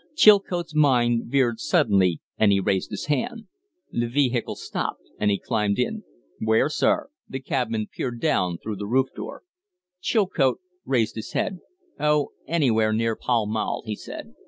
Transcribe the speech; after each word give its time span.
Chilcote's 0.15 0.73
mind 0.73 1.25
veered 1.27 1.59
suddenly 1.59 2.21
and 2.35 2.51
he 2.51 2.59
raised 2.59 2.89
his 2.89 3.05
hand. 3.05 3.45
The 3.91 4.07
vehicle 4.07 4.55
stopped 4.55 5.03
and 5.19 5.29
he 5.29 5.37
climbed 5.37 5.77
in. 5.77 6.03
"Where, 6.39 6.69
sir?" 6.69 7.11
The 7.29 7.39
cabman 7.39 7.85
peered 7.95 8.19
down 8.19 8.57
through 8.57 8.77
the 8.77 8.87
roof 8.87 9.09
door. 9.15 9.43
Chilcote 10.01 10.57
raised 10.85 11.13
his 11.17 11.33
head. 11.33 11.59
"Oh, 11.99 12.31
anywhere 12.47 12.93
near 12.93 13.15
Pall 13.15 13.45
Mall," 13.45 13.83
he 13.85 13.95
said. 13.95 14.33